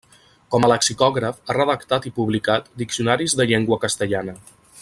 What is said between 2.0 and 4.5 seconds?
i publicat diccionaris de llengua castellana.